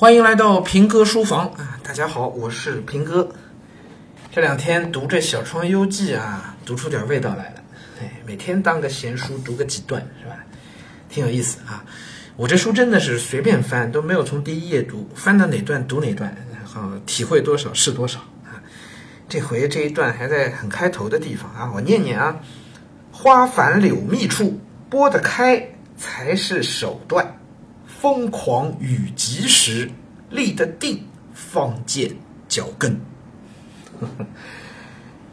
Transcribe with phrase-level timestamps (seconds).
[0.00, 1.78] 欢迎来到平哥书房啊！
[1.82, 3.28] 大家好，我是平哥。
[4.32, 7.62] 这两天读这《小窗幽记》啊，读出点味道来了。
[8.00, 10.36] 哎，每天当个闲书读个几段是吧？
[11.10, 11.84] 挺有意思啊！
[12.34, 18.56] 我这书真的是随便翻，都没有从第一页读，翻到哪段读哪段，然后体会多少是多少啊！
[19.28, 22.40] 这回这一段还在很开头的地方啊，我念念啊：
[23.12, 24.58] 花繁柳密处，
[24.88, 25.62] 拨得开
[25.98, 27.36] 才是手段。
[28.00, 29.90] 疯狂雨及时，
[30.30, 31.04] 立得定，
[31.34, 32.10] 方见
[32.48, 32.98] 脚跟。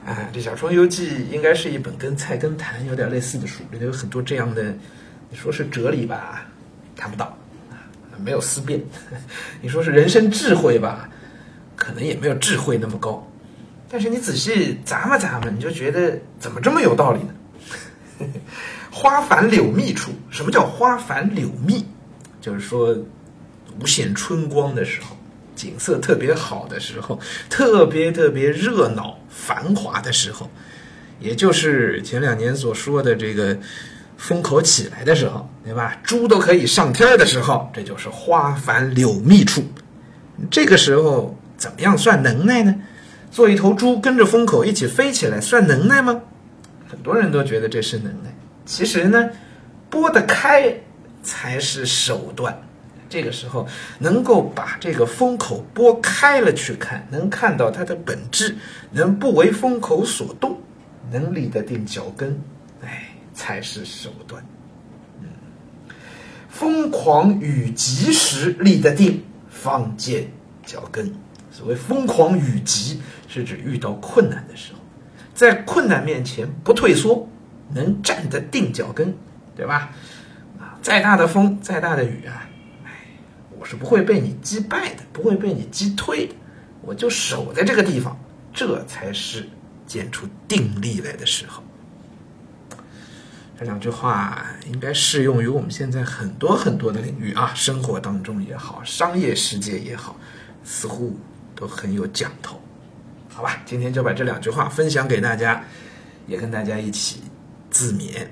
[0.05, 4.75] 啊， 这《小窗幽记》应该是一本跟《菜根谭》有点类似的书，里头有很多这样的，
[5.29, 6.45] 你说是哲理吧，
[6.93, 7.37] 谈不到，
[8.17, 8.81] 没有思辨；
[9.63, 11.09] 你说是人生智慧吧，
[11.73, 13.25] 可能也没有智慧那么高。
[13.87, 17.33] 但是你仔细咂摸咂摸，你就觉得怎么这么有道理呢？
[18.91, 21.85] 花繁柳密处，什么叫花繁柳密？
[22.39, 22.95] 就是说，
[23.79, 25.17] 无限春光的时候，
[25.55, 30.49] 景色特别好的时候，特别特别热闹繁华的时候，
[31.19, 33.57] 也就是前两年所说的这个
[34.17, 35.99] 风口起来的时候，对吧？
[36.03, 39.63] 猪都可以上天的时候，这就是花繁柳密处。
[40.49, 42.75] 这个时候怎么样算能耐呢？
[43.31, 46.21] 做一头猪跟着风口一起飞起来，算能耐吗？
[46.87, 48.33] 很多人都觉得这是能耐。
[48.65, 49.29] 其实呢，
[49.89, 50.81] 拨得开。
[51.27, 52.57] 才是手段。
[53.09, 53.67] 这个时候
[53.99, 58.55] 能够把这个风口拨开了去看，能看到它的本质，
[58.91, 60.59] 能不为风口所动，
[61.11, 62.37] 能立得定脚跟，
[62.83, 64.43] 哎，才是手段。
[65.21, 65.27] 嗯，
[66.49, 70.29] 疯狂与急时立得定，方见
[70.65, 71.13] 脚跟。
[71.49, 74.79] 所谓疯狂与急，是指遇到困难的时候，
[75.33, 77.27] 在困难面前不退缩，
[77.73, 79.15] 能站得定脚跟，
[79.55, 79.91] 对吧？
[80.81, 82.47] 再大的风，再大的雨啊，
[82.85, 82.91] 哎，
[83.59, 86.35] 我是不会被你击败的，不会被你击退的，
[86.81, 88.17] 我就守在这个地方，
[88.53, 89.47] 这才是
[89.85, 91.61] 建出定力来的时候。
[93.59, 100.15] 这两句话应该适用于我们现在很多很多的领域啊，生活当中也好，商业世界也好，
[100.63, 101.19] 似乎
[101.55, 102.61] 都很有讲头。
[103.29, 105.63] 好吧，今天就把这两句话分享给大家，
[106.27, 107.23] 也跟大家一起
[107.69, 108.27] 自勉。